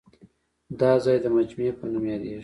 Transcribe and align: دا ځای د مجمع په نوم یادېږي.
دا 0.79 0.91
ځای 1.03 1.17
د 1.21 1.25
مجمع 1.35 1.69
په 1.79 1.85
نوم 1.91 2.05
یادېږي. 2.11 2.39